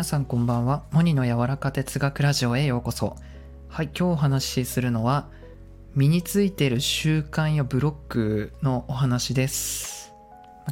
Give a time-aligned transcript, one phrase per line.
[0.00, 0.82] 皆さんこんばんは。
[0.92, 3.16] モニの柔らか哲学ラジオへようこそ。
[3.68, 5.28] はい、今日お話しするのは、
[5.94, 10.14] 身についている習慣やブロックのお話です。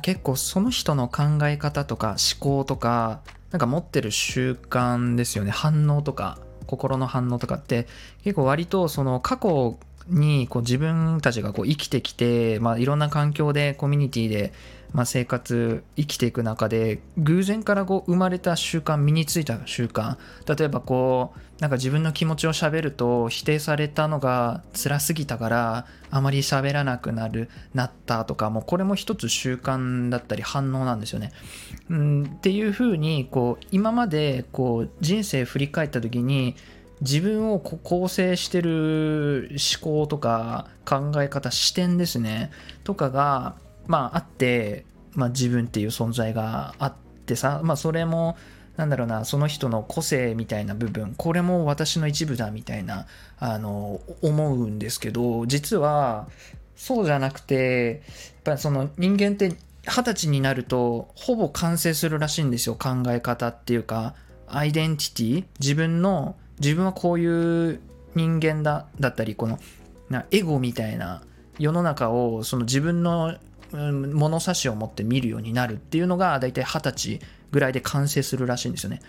[0.00, 3.20] 結構その人の考え方とか思考とか、
[3.50, 5.50] なんか持ってる習慣ですよね。
[5.50, 7.86] 反応とか、心の反応とかって
[8.24, 9.78] 結構割とその過去
[10.08, 14.52] にこう自分たちがこう生きてきて、まあ、いろんな環境でコミュニティで
[14.92, 31.32] まあ生活生きていく中で偶然からこう生まれた習慣身についた習慣例えばこうなんか自分の気持ちをしゃべると否定されたのが辛すぎたからあまり喋らなくなるなったとかもうこれも一つ習慣だったり反応なんですよね。
[31.90, 36.54] うん、っていうふうにこう今までこう人生振り返った時に
[37.00, 42.50] 自分を構成してる思考とか考え方視点ですね。
[42.84, 43.56] とかが
[43.86, 44.84] まああって、
[45.14, 46.94] まあ、自分っていう存在があっ
[47.26, 48.36] てさまあそれも
[48.76, 53.06] なんだろうなその人の個性みたいな部分これも私の一部だみたいな
[53.38, 56.28] あの思うんですけど実は
[56.76, 58.02] そうじゃなくて
[58.44, 64.14] やっぱその人間って二十歳になるとほぼ完成するらしいんですよ考え方っていうか
[64.46, 67.80] アイデンティティ自分の自分はこういう
[68.14, 69.58] 人間だだったりこの
[70.08, 71.22] なエゴみたいな
[71.58, 73.36] 世の中をその自分の
[73.72, 77.20] 物差しを持って見るようになるっていうのが大体二十歳
[77.50, 79.00] ぐらいで完成するらしいんですよね。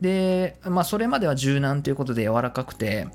[0.00, 3.08] で、まあそれまでは柔軟ということで柔らかくて、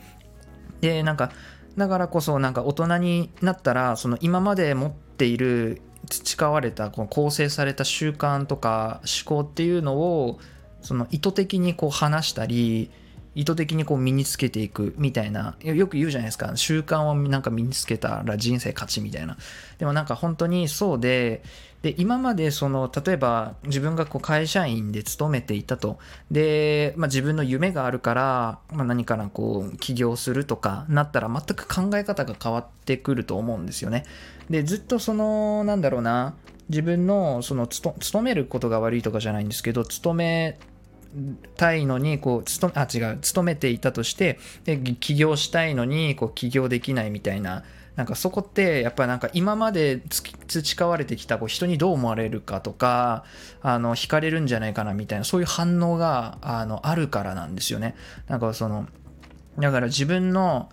[0.82, 1.32] で、なんか、
[1.78, 10.40] だからこそなんか大人になったら、その今まで持っている培われたこの構成された習慣とか思考っていうのを
[10.82, 12.90] その意図的にこう話したり
[13.34, 16.52] 意図的にこう身につけていくみたいなよく言うじゃないですか。
[16.56, 19.38] 習慣をなんか身につけたら人生勝ちみたいな。
[19.78, 21.42] でもなんか本当にそうで
[21.82, 25.98] で今までその例えば自分がこう会社員で勤めていたと。
[26.30, 34.06] で、まあ、自分の夢があるから、まあ、何かなこう起業するとかなったら全く考え方が変わってくると思うんですよね。
[34.50, 36.36] でずっとそのなんだろうな。
[36.70, 40.58] 自分のその勤めることが悪いとかじゃないんですけど勤め
[41.58, 47.64] たいのにこう勤あ違う勤めていたとしてで起業したいのにこう起業できないみたいな
[47.96, 50.02] なんかそこってやっぱなんか今まで
[50.48, 53.26] 培われてきたこう人にどう思われるかとか
[53.62, 57.96] あの惹かれるんじゃないかなみたいなそういう反応があのあるからなんですよね。
[58.28, 58.88] なんかその
[59.60, 60.70] だから自分の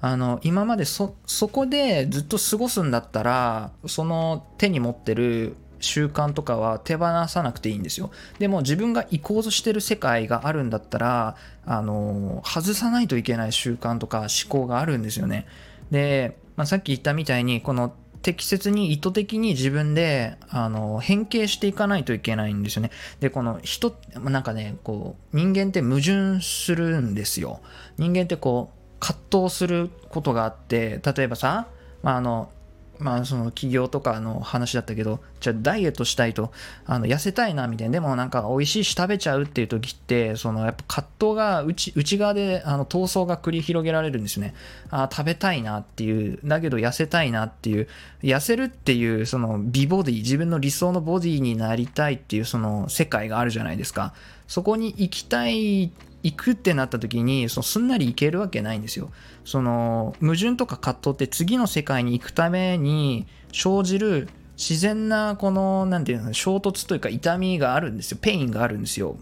[0.00, 8.10] あの今までそそこでずっと過ごすんだったらその手に持ってる習慣とかは手放さなくていいんですよ。
[8.38, 15.46] でも自分が行こうとしてる世界があるんだったら、あの、外さないといけない習慣とか思考があるんですよね。
[15.90, 22.90] で、まあ、さっき言ったみたいに、この適切に意図的に自分であの変形していかないといけないんですよね。
[23.20, 27.60] で、この人、なんかね、こう、人間って矛盾するんですよ。
[27.96, 31.68] 人間ってこう、葛藤することがあって、例えばさ、
[32.02, 32.50] ま、あの、
[32.98, 36.52] まあその起業とかの話だったけど、じゃあダイエットしたいと、
[36.86, 44.54] あの痩せたいなみたいな、でもなんか美味しいし食べちゃうっていう時って、そのやっぱ葛藤が内内側であの闘争が繰り広げられるんですね。
[44.90, 47.88] あ食べたいなっていう、だけど痩せたいなっていう、
[48.22, 54.14] 痩せるっていうその美ボディ、自分の理想のボディになりたいっていうその世界があるじゃないですか。
[54.46, 55.92] そこに行きたい
[56.22, 59.10] 行くってなった時にそのすんなり行けるわけないんですよ。
[59.44, 69.16] その矛盾とか葛藤って次の世界に行くために生じる自然なこの何て言うの衝突というか痛みがあるんですよ pain があるんですよ。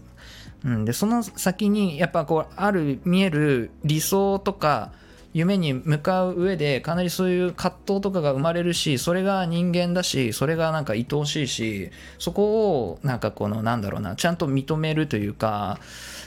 [0.65, 4.91] うん、でその先にやっぱこうある見える理想とか
[5.33, 15.79] 夢に向かう上でかなりそういう葛藤とかが生まれるしそれが人間だしそれがなんか愛おしいしそこをなんかこのなんだろうなちゃんと認めるというか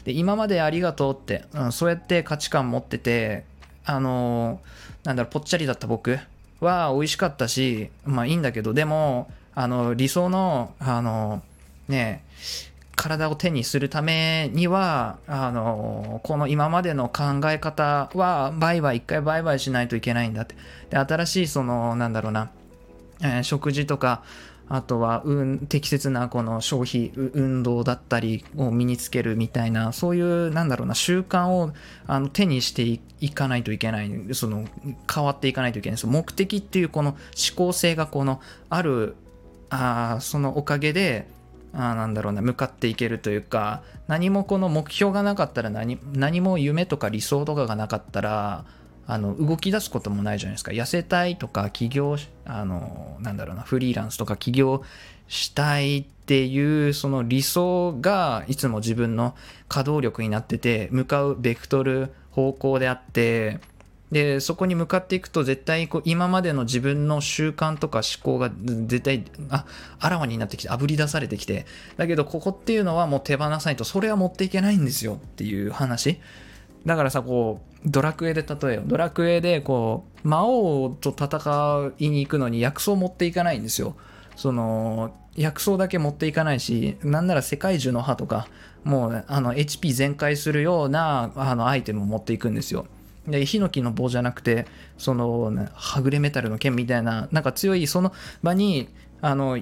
[0.04, 3.44] で今までありがとうって、うん、そうやって価値観持ってて
[3.84, 4.60] あの
[5.04, 6.18] なんだろうぽっちゃりだった僕
[6.60, 11.42] は美味しかったしまあいいんだけどでもあの理想のあの
[11.88, 12.69] ねえ
[13.00, 20.54] 体を手にするためには、あの、この今までの考え方は、売買、一回売買しないといけないんだって。
[20.90, 22.50] で、新しい、その、なんだろうな、
[23.22, 24.22] えー、食事とか、
[24.68, 31.72] あとは、うん、適切なこの消費、運動だったりを身につけるみたいな、そういう、なんだろうな、習慣を
[32.06, 34.66] あの手にしていかないといけない、その、
[35.12, 35.98] 変わっていかないといけない。
[35.98, 37.18] その目的っていうこの思
[37.56, 39.16] 考性がこの、ある、
[39.70, 41.39] あそのおかげで、
[41.72, 48.64] あなんだろうな向かっていけるというか何もこの目標がなかったら何何も夢とか理想とかがなかったら
[49.06, 50.70] あの動き出すこともないじゃないですか。
[50.70, 54.82] 痩せたいとか起業あのなんだろうなフリーランスとか起業
[55.26, 59.34] したいっていうその理想がいつも自分の
[59.68, 63.60] 稼働力になってて向かうベクトル方向であって
[64.10, 69.66] でそこに向かっていくと絶対こう今までの自分の習慣とか思考が絶対あ
[70.00, 71.66] あらわになってきてあぶり出されてきて
[71.96, 76.18] だけどここっていうのはもう手放さないとそれは持っていけないんですよっていう話。
[76.86, 83.96] だからさこうドラクエで例えよドラクエでこう魔王と戦いに行くのに薬草を持っていかないんですよ。
[84.34, 88.48] その薬草だけ持っていかないしなんなら世界中の歯とか
[88.84, 92.86] もうあの HP 全開するようなあのアイテムを持っていくんですよ。
[93.26, 94.66] でヒノキの棒じゃなくて
[94.98, 98.12] その、はぐれメタルの剣みたいななんか強いその
[98.42, 98.88] 場に
[99.20, 99.58] あの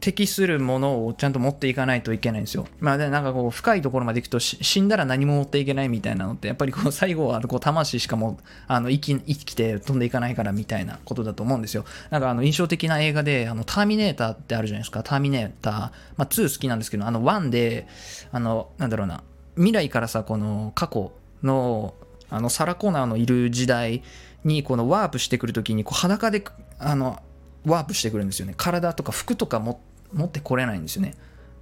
[0.00, 2.66] 適するものをちゃんと持っていかないといけないんですよ。
[2.80, 11.84] まあでなんかこう深いところまで行くと死んだら何も持っていけないみたいなのってやっぱりこう最後はこう魂しかもあの生き生きて飛んでいかないからみたいなことだと思うんですよ。
[12.10, 15.04] なんかあの印象的な映画であのターミネーターってあるじゃないですか。
[15.04, 15.74] ターミネーター。
[15.74, 17.86] まあ2好きなんですけどあの1で
[18.32, 19.22] あのなんだろうな
[19.54, 21.12] 未来からさこの過去
[21.44, 21.94] の
[22.32, 24.02] あのサラ・コナーのいる時代
[24.42, 26.42] にこのワープしてくるときにこう裸で
[26.78, 27.22] あの
[27.66, 28.54] ワープしてくるんですよね。
[28.56, 29.78] 体とか服とか持
[30.20, 31.14] ってこれないんですよね。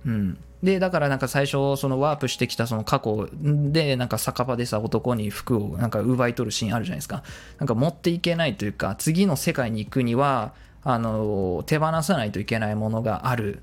[0.06, 0.38] うん。
[0.62, 7.25] でだからなんか最初そのワープしてきたその過去でなんか酒場でさ男に服をなんか奪い取るシーンあるじゃないですか。
[7.58, 13.62] なんか持っていけないというか次の世界に行くにはあの手放さないといけないものがある。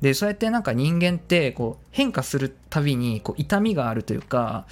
[0.00, 4.66] でそうやってなんか人間ってこう変化するたびにこう痛みがあるというか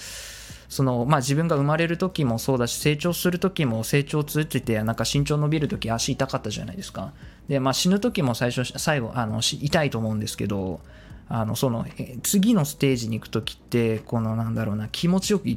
[0.71, 7.13] そのまあ、自分が生まれる時もそうだし成長する時も成長を通じてなんか身長伸びる時足痛かったじゃないですか。
[7.49, 10.81] で、まあ、死ぬ時も最初最後あの痛いと思うんですけど
[11.29, 11.85] あのその
[12.23, 15.49] 次のステージに行く時ってこのなんだろうな気持ちよく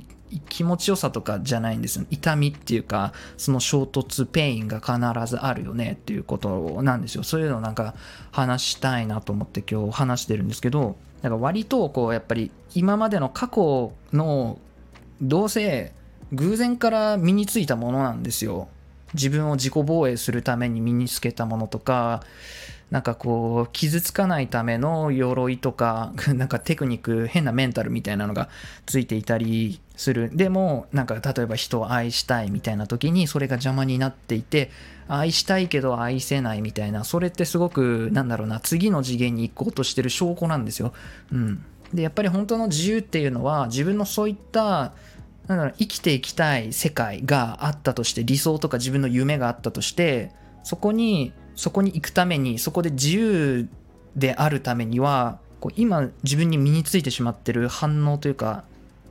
[0.49, 4.97] 気持ちよさとかじゃないんです痛みっていうかその衝突 pain が必
[5.29, 7.23] ずあるよねっていうことなんですよ。
[7.23, 7.93] そういうのなんか
[8.31, 14.57] 話したいなと思って今日話してるんですけどだか割とこうやっぱり今までの過去の
[15.21, 15.93] どうせ
[16.31, 18.67] 偶然から身についたものなんですよ。
[19.13, 22.23] 自分を自己防衛するために身につけたものとか、
[22.89, 28.49] なんかこう、傷つかないための鎧とか、 なんかテクニック、変なメンタルみたいなのが
[28.85, 30.29] ついていたりする。
[30.33, 34.69] でも、なんか例えば人を愛したいみたいな時にそれが邪魔になっていて、
[35.07, 40.93] 愛したいけど愛せないみたいな、それってすごく、なんだろうな、次の次元に行こうとしてる証拠なんですよ。
[41.31, 41.65] うん。
[41.93, 44.93] で、やっぱり本当の自由っていうのは、自分のそういった
[45.47, 50.31] だから生きていきたい世界があったとして理想とか自分の夢があったとして
[50.63, 53.67] そこにそこに行くためにそこで自由
[54.15, 58.63] であるためにはこう今自分に身についてしまってる反応というか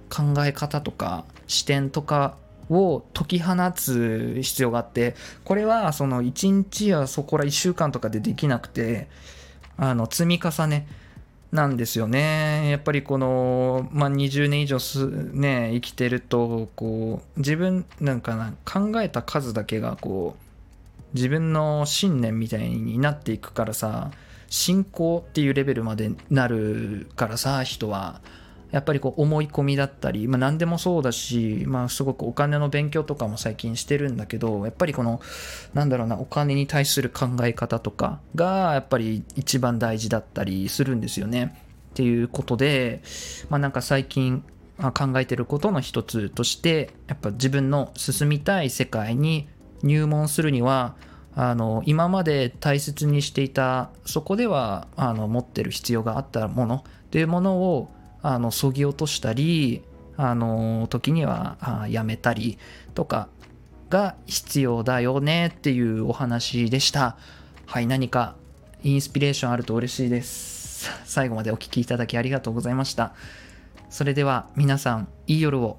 [0.09, 2.37] 考え方とか視点とか
[2.71, 5.15] を解き放つ必要があって
[5.45, 9.09] これはその1日やそこら1週間とかでできなくて
[9.77, 10.87] あの積み重ね。
[11.53, 12.71] なんですよね。
[12.71, 24.11] やっぱりこの、まあ、20年以上す、ね、生きてると、こう、自分、なんかな、考えた数だけが、こう、自分の信念みたいになっていくからさ、
[24.49, 28.23] 信仰っていうレベルまでなるからさ、人は。
[28.73, 35.21] やっぱりこう思い込みだったり、まあ、何でもそうだし、まあ、すごくお金の勉強とかも最近してるんだけどやっぱりこの
[35.75, 41.55] なんだろうなお金に対する考え方とかがやっぱり一番大事だったりするんですよね。
[41.91, 43.03] っていうことで、
[43.51, 44.43] まあ、なんか最近
[44.79, 49.47] 考えてることの一つとしてやっぱ自分の進みたい世界に
[49.83, 50.97] 入門するには
[51.35, 57.91] あの今まで大切にしていたそこではあの持ってる必要があったものっていうものを
[58.23, 59.83] あのそぎ落としたり
[60.17, 62.59] あの時にはやめたり
[62.95, 63.29] とか
[63.91, 67.17] が必要だよねっていうお話でした。
[67.67, 68.37] はい何か
[68.83, 70.91] インスピレーションあると嬉しいです。
[71.05, 73.15] 最後までお聴きいただきありがとうございました。
[73.91, 75.79] それでは皆さんいい夜を。